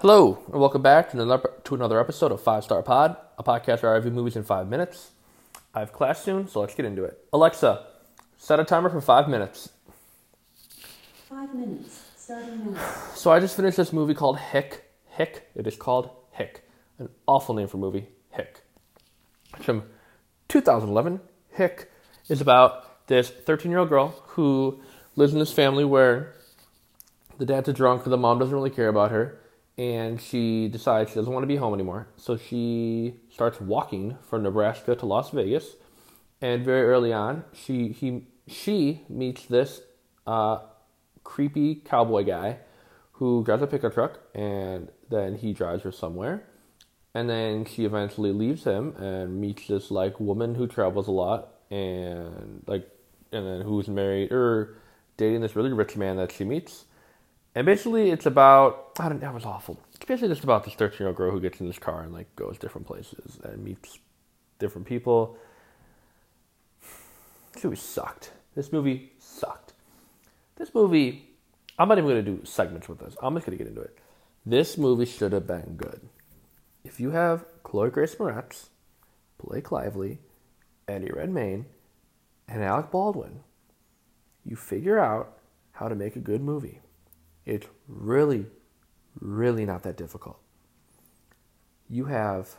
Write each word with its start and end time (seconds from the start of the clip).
Hello, 0.00 0.38
and 0.52 0.60
welcome 0.60 0.80
back 0.80 1.10
to 1.10 1.20
another, 1.20 1.50
to 1.64 1.74
another 1.74 1.98
episode 1.98 2.30
of 2.30 2.40
Five 2.40 2.62
Star 2.62 2.84
Pod, 2.84 3.16
a 3.36 3.42
podcast 3.42 3.82
where 3.82 3.92
I 3.92 3.96
review 3.96 4.12
movies 4.12 4.36
in 4.36 4.44
five 4.44 4.68
minutes. 4.68 5.10
I 5.74 5.80
have 5.80 5.92
class 5.92 6.22
soon, 6.22 6.46
so 6.46 6.60
let's 6.60 6.76
get 6.76 6.86
into 6.86 7.02
it. 7.02 7.18
Alexa, 7.32 7.84
set 8.36 8.60
a 8.60 8.64
timer 8.64 8.90
for 8.90 9.00
five 9.00 9.28
minutes. 9.28 9.70
Five 11.28 11.52
minutes, 11.52 12.00
starting 12.16 12.74
now. 12.74 12.94
So 13.16 13.32
I 13.32 13.40
just 13.40 13.56
finished 13.56 13.76
this 13.76 13.92
movie 13.92 14.14
called 14.14 14.38
Hick. 14.38 14.88
Hick. 15.08 15.50
It 15.56 15.66
is 15.66 15.74
called 15.74 16.10
Hick. 16.30 16.62
An 17.00 17.08
awful 17.26 17.56
name 17.56 17.66
for 17.66 17.78
a 17.78 17.80
movie. 17.80 18.06
Hick. 18.30 18.60
It's 19.56 19.64
from 19.64 19.82
2011. 20.46 21.18
Hick 21.50 21.90
is 22.28 22.40
about 22.40 23.08
this 23.08 23.30
13 23.30 23.72
year 23.72 23.80
old 23.80 23.88
girl 23.88 24.14
who 24.28 24.80
lives 25.16 25.32
in 25.32 25.40
this 25.40 25.52
family 25.52 25.84
where 25.84 26.34
the 27.38 27.44
dad's 27.44 27.68
a 27.68 27.72
drunk, 27.72 28.04
and 28.04 28.12
the 28.12 28.16
mom 28.16 28.38
doesn't 28.38 28.54
really 28.54 28.70
care 28.70 28.88
about 28.88 29.10
her, 29.10 29.40
and 29.78 30.20
she 30.20 30.66
decides 30.68 31.10
she 31.10 31.14
doesn't 31.14 31.32
want 31.32 31.44
to 31.44 31.48
be 31.48 31.56
home 31.56 31.72
anymore. 31.72 32.08
So 32.16 32.36
she 32.36 33.14
starts 33.30 33.60
walking 33.60 34.18
from 34.28 34.42
Nebraska 34.42 34.96
to 34.96 35.06
Las 35.06 35.30
Vegas, 35.30 35.76
and 36.42 36.64
very 36.64 36.82
early 36.82 37.12
on, 37.12 37.44
she 37.52 37.88
he 37.90 38.26
she 38.48 39.04
meets 39.08 39.46
this 39.46 39.80
uh, 40.26 40.58
creepy 41.22 41.76
cowboy 41.76 42.24
guy 42.24 42.58
who 43.12 43.44
drives 43.44 43.62
a 43.62 43.66
pickup 43.66 43.94
truck, 43.94 44.18
and 44.34 44.90
then 45.08 45.36
he 45.36 45.52
drives 45.52 45.84
her 45.84 45.92
somewhere, 45.92 46.44
and 47.14 47.30
then 47.30 47.64
she 47.64 47.84
eventually 47.84 48.32
leaves 48.32 48.64
him 48.64 48.94
and 48.96 49.40
meets 49.40 49.68
this 49.68 49.90
like 49.90 50.18
woman 50.18 50.56
who 50.56 50.66
travels 50.66 51.06
a 51.06 51.12
lot, 51.12 51.54
and 51.70 52.64
like, 52.66 52.88
and 53.32 53.46
then 53.46 53.60
who's 53.60 53.86
married 53.88 54.32
or 54.32 54.76
dating 55.16 55.40
this 55.40 55.54
really 55.54 55.72
rich 55.72 55.96
man 55.96 56.16
that 56.16 56.32
she 56.32 56.44
meets 56.44 56.84
and 57.58 57.66
basically, 57.66 58.12
it's 58.12 58.24
about 58.24 58.92
I 59.00 59.08
don't. 59.08 59.20
That 59.20 59.34
was 59.34 59.44
awful. 59.44 59.80
It's 59.88 60.04
basically 60.04 60.28
just 60.28 60.44
about 60.44 60.62
this 60.62 60.74
thirteen-year-old 60.74 61.16
girl 61.16 61.32
who 61.32 61.40
gets 61.40 61.60
in 61.60 61.66
this 61.66 61.76
car 61.76 62.02
and 62.02 62.12
like 62.12 62.36
goes 62.36 62.56
different 62.56 62.86
places 62.86 63.40
and 63.42 63.64
meets 63.64 63.98
different 64.60 64.86
people. 64.86 65.36
This 67.52 67.64
movie 67.64 67.74
sucked. 67.74 68.30
This 68.54 68.72
movie 68.72 69.10
sucked. 69.18 69.72
This 70.54 70.72
movie. 70.72 71.30
I'm 71.80 71.88
not 71.88 71.98
even 71.98 72.08
gonna 72.08 72.22
do 72.22 72.44
segments 72.44 72.88
with 72.88 73.00
this. 73.00 73.16
I'm 73.20 73.34
just 73.34 73.44
gonna 73.44 73.58
get 73.58 73.66
into 73.66 73.80
it. 73.80 73.98
This 74.46 74.78
movie 74.78 75.06
should 75.06 75.32
have 75.32 75.48
been 75.48 75.74
good. 75.76 76.08
If 76.84 77.00
you 77.00 77.10
have 77.10 77.44
Chloe 77.64 77.90
Grace 77.90 78.14
Moretz, 78.14 78.68
Blake 79.36 79.72
Lively, 79.72 80.20
Eddie 80.86 81.10
Redmayne, 81.10 81.66
and 82.46 82.62
Alec 82.62 82.92
Baldwin, 82.92 83.40
you 84.44 84.54
figure 84.54 85.00
out 85.00 85.38
how 85.72 85.88
to 85.88 85.96
make 85.96 86.14
a 86.14 86.20
good 86.20 86.40
movie. 86.40 86.82
It's 87.48 87.66
really, 87.88 88.44
really 89.20 89.64
not 89.64 89.82
that 89.84 89.96
difficult. 89.96 90.38
You 91.88 92.04
have 92.04 92.56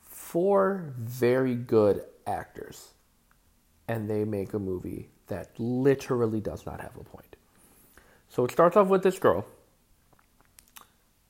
four 0.00 0.92
very 0.98 1.54
good 1.54 2.02
actors, 2.26 2.94
and 3.86 4.10
they 4.10 4.24
make 4.24 4.54
a 4.54 4.58
movie 4.58 5.10
that 5.28 5.50
literally 5.58 6.40
does 6.40 6.66
not 6.66 6.80
have 6.80 6.96
a 6.96 7.04
point. 7.04 7.36
So 8.28 8.44
it 8.44 8.50
starts 8.50 8.76
off 8.76 8.88
with 8.88 9.04
this 9.04 9.20
girl 9.20 9.46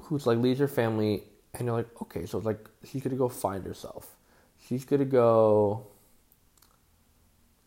who's 0.00 0.26
like 0.26 0.38
leaves 0.38 0.58
her 0.58 0.66
family, 0.66 1.22
and 1.54 1.66
you're 1.66 1.76
like, 1.76 2.02
okay, 2.02 2.26
so 2.26 2.38
it's 2.38 2.46
like 2.48 2.68
she's 2.84 3.00
gonna 3.00 3.14
go 3.14 3.28
find 3.28 3.64
herself. 3.64 4.16
She's 4.66 4.84
gonna 4.84 5.04
go 5.04 5.86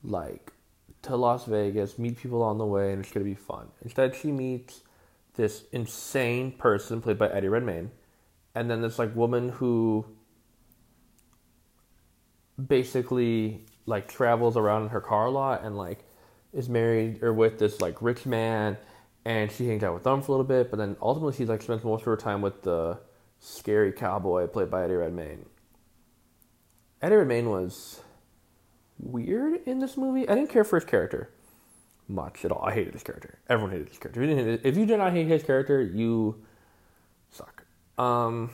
like 0.03 0.51
to 1.03 1.15
Las 1.15 1.45
Vegas, 1.45 1.99
meet 1.99 2.17
people 2.17 2.41
on 2.41 2.57
the 2.57 2.65
way, 2.65 2.91
and 2.91 3.03
it's 3.03 3.11
gonna 3.11 3.23
be 3.23 3.35
fun. 3.35 3.67
Instead, 3.81 4.15
she 4.15 4.31
meets 4.31 4.81
this 5.35 5.63
insane 5.71 6.51
person 6.51 7.01
played 7.01 7.17
by 7.17 7.27
Eddie 7.29 7.47
Redmayne, 7.47 7.91
and 8.55 8.69
then 8.69 8.81
this 8.81 8.99
like 8.99 9.15
woman 9.15 9.49
who 9.49 10.05
basically 12.67 13.65
like 13.85 14.07
travels 14.07 14.55
around 14.55 14.83
in 14.83 14.89
her 14.89 15.01
car 15.01 15.25
a 15.25 15.31
lot 15.31 15.63
and 15.63 15.75
like 15.75 16.05
is 16.53 16.69
married 16.69 17.21
or 17.23 17.33
with 17.33 17.59
this 17.59 17.81
like 17.81 18.01
rich 18.01 18.25
man, 18.25 18.77
and 19.25 19.51
she 19.51 19.67
hangs 19.67 19.83
out 19.83 19.93
with 19.93 20.03
them 20.03 20.21
for 20.21 20.27
a 20.29 20.31
little 20.31 20.45
bit, 20.45 20.69
but 20.69 20.77
then 20.77 20.95
ultimately 21.01 21.35
she 21.35 21.45
like 21.45 21.61
spends 21.61 21.83
most 21.83 22.01
of 22.01 22.05
her 22.05 22.17
time 22.17 22.41
with 22.41 22.61
the 22.61 22.99
scary 23.39 23.91
cowboy 23.91 24.47
played 24.47 24.69
by 24.69 24.83
Eddie 24.83 24.93
Redmayne. 24.93 25.45
Eddie 27.01 27.15
Redmayne 27.15 27.49
was 27.49 27.99
weird 29.03 29.61
in 29.65 29.79
this 29.79 29.97
movie. 29.97 30.27
I 30.27 30.35
didn't 30.35 30.49
care 30.49 30.63
for 30.63 30.79
his 30.79 30.85
character 30.85 31.29
much 32.07 32.43
at 32.45 32.51
all. 32.51 32.63
I 32.63 32.73
hated 32.73 32.93
his 32.93 33.03
character. 33.03 33.39
Everyone 33.49 33.71
hated 33.71 33.89
his 33.89 33.97
character. 33.97 34.21
If 34.21 34.65
if 34.65 34.77
you 34.77 34.85
did 34.85 34.97
not 34.97 35.13
hate 35.13 35.27
his 35.27 35.43
character, 35.43 35.81
you 35.81 36.43
suck. 37.31 37.65
Um, 37.97 38.51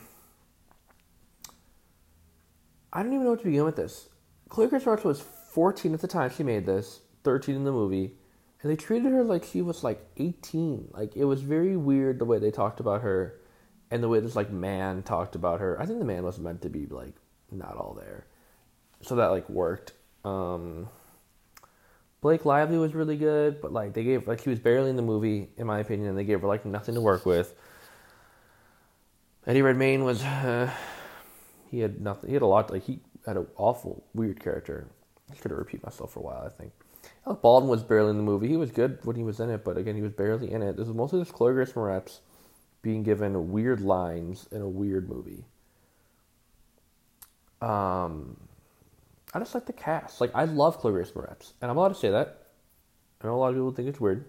I 2.91 3.03
don't 3.03 3.13
even 3.13 3.25
know 3.25 3.31
what 3.31 3.39
to 3.39 3.45
begin 3.45 3.65
with 3.65 3.75
this. 3.75 4.09
Chloe 4.49 4.67
Grace 4.67 4.83
Moretz 4.83 5.03
was 5.03 5.21
14 5.21 5.93
at 5.93 6.01
the 6.01 6.07
time 6.07 6.31
she 6.31 6.43
made 6.43 6.65
this, 6.65 7.01
13 7.23 7.55
in 7.55 7.63
the 7.63 7.71
movie, 7.71 8.13
and 8.61 8.71
they 8.71 8.75
treated 8.75 9.11
her 9.11 9.23
like 9.23 9.43
she 9.43 9.61
was 9.61 9.83
like 9.83 10.05
18. 10.17 10.89
Like 10.91 11.15
it 11.15 11.25
was 11.25 11.41
very 11.41 11.77
weird 11.77 12.19
the 12.19 12.25
way 12.25 12.39
they 12.39 12.51
talked 12.51 12.79
about 12.79 13.01
her, 13.01 13.39
and 13.91 14.03
the 14.03 14.09
way 14.09 14.19
this 14.19 14.35
like 14.35 14.51
man 14.51 15.03
talked 15.03 15.35
about 15.35 15.59
her. 15.59 15.79
I 15.79 15.85
think 15.85 15.99
the 15.99 16.05
man 16.05 16.23
was 16.23 16.39
meant 16.39 16.61
to 16.63 16.69
be 16.69 16.85
like 16.85 17.15
not 17.51 17.77
all 17.77 17.93
there, 17.93 18.25
so 19.01 19.15
that 19.15 19.27
like 19.27 19.49
worked. 19.49 19.93
Um, 20.23 20.89
Blake 22.21 22.45
Lively 22.45 22.77
was 22.77 22.93
really 22.93 23.17
good, 23.17 23.61
but 23.61 23.71
like 23.71 23.93
they 23.93 24.03
gave 24.03 24.27
like 24.27 24.41
he 24.41 24.49
was 24.49 24.59
barely 24.59 24.89
in 24.89 24.95
the 24.95 25.01
movie 25.01 25.49
in 25.57 25.67
my 25.67 25.79
opinion, 25.79 26.09
and 26.09 26.17
they 26.17 26.25
gave 26.25 26.41
her 26.41 26.47
like 26.47 26.65
nothing 26.65 26.95
to 26.95 27.01
work 27.01 27.25
with. 27.25 27.53
Eddie 29.47 29.61
Redmayne 29.61 30.03
was 30.03 30.21
uh, 30.23 30.69
he 31.71 31.79
had 31.79 32.01
nothing. 32.01 32.29
He 32.29 32.33
had 32.33 32.41
a 32.41 32.47
lot. 32.47 32.71
Like 32.71 32.83
he 32.83 32.99
had 33.25 33.37
an 33.37 33.47
awful 33.55 34.03
weird 34.13 34.39
character. 34.39 34.87
I 35.31 35.35
could 35.35 35.51
repeat 35.51 35.83
myself 35.83 36.13
for 36.13 36.19
a 36.19 36.23
while. 36.23 36.43
I 36.45 36.49
think. 36.49 36.73
Alec 37.25 37.41
Baldwin 37.41 37.69
was 37.69 37.83
barely 37.83 38.09
in 38.09 38.17
the 38.17 38.23
movie. 38.23 38.47
He 38.47 38.57
was 38.57 38.71
good 38.71 38.99
when 39.03 39.15
he 39.15 39.23
was 39.23 39.39
in 39.39 39.49
it, 39.49 39.63
but 39.63 39.77
again, 39.77 39.95
he 39.95 40.01
was 40.01 40.11
barely 40.11 40.51
in 40.51 40.61
it. 40.61 40.75
This 40.75 40.87
was 40.87 40.95
mostly 40.95 41.21
just 41.21 41.33
Chloe 41.33 41.53
Grace 41.53 41.73
Moretz 41.73 42.19
being 42.81 43.03
given 43.03 43.51
weird 43.51 43.81
lines 43.81 44.47
in 44.51 44.61
a 44.61 44.67
weird 44.67 45.09
movie. 45.09 45.45
Um, 47.61 48.37
I 49.33 49.39
just 49.39 49.53
like 49.53 49.65
the 49.65 49.73
cast. 49.73 50.21
Like 50.21 50.31
I 50.33 50.45
love 50.45 50.79
Chloe 50.79 50.93
Grace 50.93 51.11
Moretz, 51.11 51.53
and 51.61 51.69
I'm 51.69 51.77
allowed 51.77 51.89
to 51.89 51.95
say 51.95 52.09
that. 52.09 52.47
I 53.21 53.27
know 53.27 53.35
a 53.35 53.37
lot 53.37 53.49
of 53.49 53.55
people 53.55 53.71
think 53.71 53.89
it's 53.89 53.99
weird, 53.99 54.25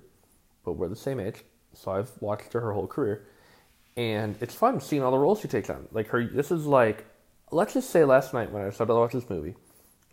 but 0.64 0.72
we're 0.72 0.88
the 0.88 0.96
same 0.96 1.20
age, 1.20 1.42
so 1.72 1.92
I've 1.92 2.10
watched 2.20 2.52
her 2.52 2.60
her 2.60 2.72
whole 2.72 2.86
career, 2.86 3.26
and 3.96 4.36
it's 4.40 4.54
fun 4.54 4.80
seeing 4.80 5.02
all 5.02 5.10
the 5.10 5.18
roles 5.18 5.40
she 5.40 5.48
takes 5.48 5.70
on. 5.70 5.88
Like 5.92 6.08
her, 6.08 6.24
this 6.24 6.50
is 6.50 6.66
like, 6.66 7.06
let's 7.50 7.74
just 7.74 7.90
say 7.90 8.04
last 8.04 8.34
night 8.34 8.50
when 8.50 8.62
I 8.62 8.70
started 8.70 8.92
to 8.92 8.98
watch 8.98 9.12
this 9.12 9.30
movie, 9.30 9.54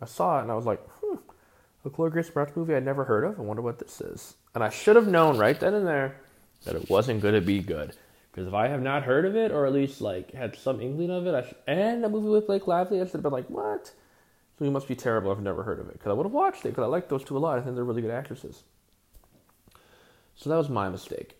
I 0.00 0.06
saw 0.06 0.38
it 0.38 0.42
and 0.42 0.52
I 0.52 0.54
was 0.54 0.66
like, 0.66 0.80
hmm, 1.00 1.16
a 1.84 1.90
Chloe 1.90 2.10
Grace 2.10 2.30
Moretz 2.30 2.56
movie 2.56 2.74
I'd 2.74 2.84
never 2.84 3.04
heard 3.04 3.24
of. 3.24 3.38
I 3.38 3.42
wonder 3.42 3.62
what 3.62 3.78
this 3.78 4.00
is. 4.00 4.34
And 4.54 4.62
I 4.62 4.68
should 4.68 4.96
have 4.96 5.08
known 5.08 5.38
right 5.38 5.58
then 5.58 5.74
and 5.74 5.86
there 5.86 6.20
that 6.64 6.74
it 6.74 6.90
wasn't 6.90 7.20
going 7.20 7.34
to 7.34 7.40
be 7.40 7.60
good. 7.60 7.94
Because 8.30 8.46
if 8.46 8.54
I 8.54 8.68
have 8.68 8.82
not 8.82 9.04
heard 9.04 9.24
of 9.24 9.36
it, 9.36 9.50
or 9.50 9.66
at 9.66 9.72
least 9.72 10.00
like 10.00 10.32
had 10.32 10.56
some 10.56 10.80
inkling 10.80 11.10
of 11.10 11.26
it, 11.26 11.34
I 11.34 11.42
sh- 11.42 11.54
and 11.66 12.04
a 12.04 12.08
movie 12.08 12.28
with 12.28 12.46
Blake 12.46 12.66
Lively, 12.66 13.00
I 13.00 13.04
should 13.04 13.14
have 13.14 13.22
been 13.22 13.32
like, 13.32 13.48
what? 13.48 13.92
So 14.58 14.64
it 14.64 14.70
must 14.70 14.88
be 14.88 14.96
terrible. 14.96 15.30
I've 15.30 15.40
never 15.40 15.62
heard 15.62 15.78
of 15.78 15.88
it 15.88 15.92
because 15.92 16.10
I 16.10 16.14
would 16.14 16.26
have 16.26 16.32
watched 16.32 16.64
it 16.64 16.70
because 16.70 16.82
I 16.82 16.88
like 16.88 17.08
those 17.08 17.22
two 17.22 17.36
a 17.36 17.38
lot. 17.38 17.58
I 17.58 17.62
think 17.62 17.76
they're 17.76 17.84
really 17.84 18.02
good 18.02 18.10
actresses. 18.10 18.64
So 20.34 20.50
that 20.50 20.56
was 20.56 20.68
my 20.68 20.88
mistake. 20.88 21.36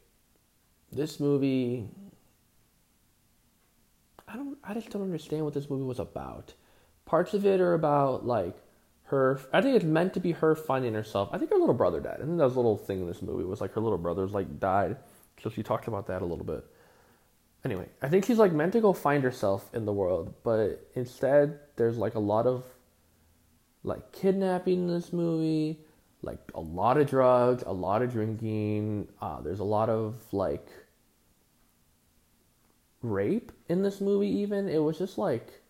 This 0.93 1.21
movie, 1.21 1.89
I 4.27 4.37
don't. 4.37 4.57
I 4.65 4.75
just 4.75 4.91
don't 4.91 5.03
understand 5.03 5.45
what 5.45 5.55
this 5.55 5.69
movie 5.69 5.85
was 5.85 5.99
about. 5.99 6.55
Parts 7.07 7.35
of 7.35 7.45
it 7.45 7.61
are 7.61 7.75
about 7.75 8.25
like 8.25 8.57
her. 9.05 9.41
I 9.53 9.61
think 9.61 9.77
it's 9.77 9.85
meant 9.85 10.15
to 10.15 10.21
be 10.21 10.33
her 10.33 10.55
finding 10.55 10.95
herself. 10.95 11.29
I 11.33 11.39
think 11.39 11.51
her 11.51 11.59
little 11.59 11.75
brother 11.75 12.01
died. 12.01 12.19
I 12.21 12.25
think 12.25 12.39
that 12.39 12.45
was 12.45 12.55
a 12.55 12.61
little 12.61 12.77
thing 12.77 13.01
in 13.01 13.07
this 13.07 13.23
movie 13.23 13.45
was 13.45 13.61
like 13.61 13.73
her 13.75 13.81
little 13.81 13.99
brother's 13.99 14.33
like 14.33 14.61
died. 14.61 14.97
So 15.43 15.51
she 15.51 15.63
talked 15.63 15.89
about 15.89 16.07
that 16.07 16.23
a 16.23 16.25
little 16.25 16.45
bit. 16.45 16.65
Anyway, 17.65 17.89
I 18.01 18.09
think 18.09 18.25
she's 18.25 18.39
like 18.39 18.53
meant 18.53 18.73
to 18.75 18.81
go 18.81 18.93
find 18.93 19.25
herself 19.25 19.69
in 19.75 19.85
the 19.85 19.93
world, 19.93 20.35
but 20.45 20.89
instead 20.95 21.59
there's 21.77 21.99
like 21.99 22.15
a 22.15 22.21
lot 22.21 22.47
of 22.47 22.65
like 23.83 24.13
kidnapping 24.13 24.81
in 24.81 24.89
this 24.89 25.13
movie, 25.13 25.79
like 26.23 26.41
a 26.55 26.61
lot 26.61 26.97
of 26.99 27.09
drugs, 27.09 27.63
a 27.67 27.73
lot 27.73 28.03
of 28.03 28.13
drinking. 28.13 29.09
Uh, 29.21 29.41
there's 29.41 29.61
a 29.61 29.65
lot 29.65 29.89
of 29.89 30.17
like 30.33 30.69
rape 33.03 33.53
in 33.69 33.83
this 33.83 34.01
movie. 34.01 34.29
Even 34.29 34.69
it 34.69 34.79
was 34.79 34.99
just 34.99 35.19
like 35.19 35.63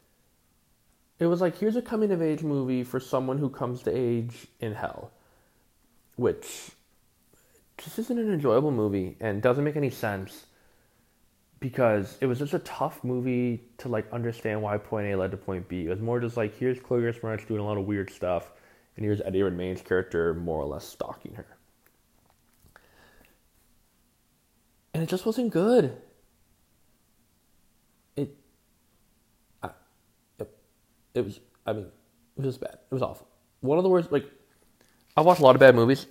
it 1.18 1.26
was 1.26 1.40
like 1.40 1.58
here's 1.58 1.76
a 1.76 1.82
coming 1.82 2.10
of 2.10 2.22
age 2.22 2.42
movie 2.42 2.84
for 2.84 3.00
someone 3.00 3.38
who 3.38 3.50
comes 3.50 3.82
to 3.82 3.96
age 3.96 4.46
in 4.60 4.74
hell, 4.74 5.12
which 6.16 6.70
just 7.76 7.98
isn't 7.98 8.18
an 8.18 8.32
enjoyable 8.32 8.72
movie 8.72 9.16
and 9.20 9.40
doesn't 9.40 9.64
make 9.64 9.76
any 9.76 9.90
sense 9.90 10.46
because 11.60 12.18
it 12.20 12.26
was 12.26 12.38
just 12.38 12.54
a 12.54 12.58
tough 12.60 13.02
movie 13.02 13.62
to 13.78 13.88
like 13.88 14.10
understand 14.12 14.62
why 14.62 14.78
point 14.78 15.08
A 15.08 15.16
led 15.16 15.30
to 15.32 15.36
point 15.36 15.68
B. 15.68 15.86
It 15.86 15.88
was 15.88 16.00
more 16.00 16.20
just 16.20 16.36
like 16.36 16.56
here's 16.56 16.78
Chloe 16.78 17.00
Moretz 17.00 17.46
doing 17.46 17.60
a 17.60 17.64
lot 17.64 17.78
of 17.78 17.86
weird 17.86 18.10
stuff, 18.10 18.52
and 18.96 19.04
here's 19.04 19.20
Eddie 19.20 19.42
Redmayne's 19.42 19.82
character 19.82 20.34
more 20.34 20.62
or 20.62 20.66
less 20.66 20.86
stalking 20.86 21.34
her. 21.34 21.46
And 24.94 25.02
it 25.02 25.08
just 25.08 25.26
wasn't 25.26 25.50
good. 25.52 25.96
It, 28.16 28.34
I, 29.62 29.70
it, 30.40 30.58
it 31.14 31.24
was. 31.24 31.40
I 31.66 31.72
mean, 31.72 31.86
it 32.36 32.44
was 32.44 32.58
bad. 32.58 32.78
It 32.90 32.94
was 32.94 33.02
awful. 33.02 33.28
One 33.60 33.78
of 33.78 33.84
the 33.84 33.90
worst. 33.90 34.10
Like, 34.10 34.26
I 35.16 35.20
watched 35.20 35.40
a 35.40 35.44
lot 35.44 35.54
of 35.54 35.60
bad 35.60 35.74
movies 35.74 36.06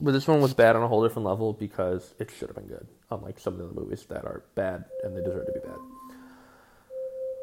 but 0.00 0.12
this 0.12 0.26
one 0.26 0.40
was 0.40 0.54
bad 0.54 0.76
on 0.76 0.82
a 0.82 0.88
whole 0.88 1.02
different 1.02 1.26
level 1.26 1.52
because 1.52 2.14
it 2.18 2.30
should 2.30 2.48
have 2.48 2.56
been 2.56 2.66
good. 2.66 2.86
Unlike 3.10 3.38
some 3.38 3.60
of 3.60 3.74
the 3.74 3.80
movies 3.80 4.04
that 4.08 4.24
are 4.24 4.42
bad 4.54 4.84
and 5.02 5.16
they 5.16 5.22
deserve 5.22 5.46
to 5.46 5.52
be 5.52 5.60
bad. 5.60 5.78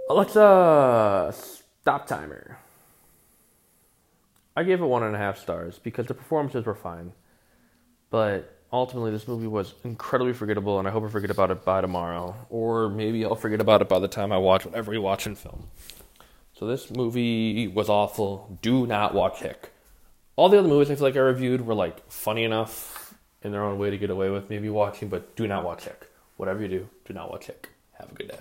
Alexa, 0.09 1.33
stop 1.81 2.07
timer. 2.07 2.57
I 4.55 4.63
gave 4.63 4.81
it 4.81 4.85
one 4.85 5.03
and 5.03 5.15
a 5.15 5.17
half 5.17 5.37
stars 5.37 5.79
because 5.79 6.07
the 6.07 6.13
performances 6.13 6.65
were 6.65 6.75
fine, 6.75 7.13
but 8.09 8.53
ultimately 8.73 9.11
this 9.11 9.27
movie 9.27 9.47
was 9.47 9.73
incredibly 9.85 10.33
forgettable, 10.33 10.77
and 10.79 10.87
I 10.87 10.91
hope 10.91 11.05
I 11.05 11.09
forget 11.09 11.31
about 11.31 11.51
it 11.51 11.63
by 11.63 11.79
tomorrow, 11.79 12.35
or 12.49 12.89
maybe 12.89 13.23
I'll 13.23 13.35
forget 13.35 13.61
about 13.61 13.81
it 13.81 13.87
by 13.87 13.99
the 13.99 14.09
time 14.09 14.33
I 14.33 14.37
watch 14.37 14.65
whatever 14.65 14.93
you 14.93 15.01
watch 15.01 15.25
in 15.25 15.35
film. 15.35 15.67
So 16.53 16.67
this 16.67 16.91
movie 16.91 17.67
was 17.67 17.89
awful. 17.89 18.59
Do 18.61 18.85
not 18.85 19.13
watch 19.13 19.39
Hick. 19.39 19.70
All 20.35 20.49
the 20.49 20.57
other 20.59 20.67
movies 20.67 20.89
I 20.89 20.95
feel 20.95 21.03
like 21.03 21.15
I 21.15 21.19
reviewed 21.19 21.65
were 21.65 21.73
like 21.73 22.09
funny 22.09 22.43
enough 22.43 23.13
in 23.43 23.51
their 23.51 23.63
own 23.63 23.77
way 23.77 23.89
to 23.89 23.97
get 23.97 24.09
away 24.09 24.29
with 24.29 24.49
maybe 24.49 24.69
watching, 24.69 25.09
but 25.09 25.35
do 25.35 25.47
not 25.47 25.63
watch 25.63 25.83
Hick. 25.85 26.07
Whatever 26.37 26.61
you 26.61 26.67
do, 26.67 26.89
do 27.05 27.13
not 27.13 27.29
watch 27.29 27.47
Hick. 27.47 27.69
Have 27.93 28.11
a 28.11 28.15
good 28.15 28.29
day. 28.29 28.39